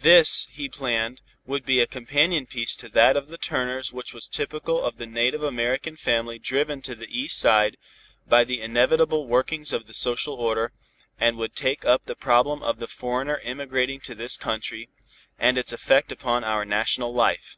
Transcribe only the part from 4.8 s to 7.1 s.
of the native American family driven to the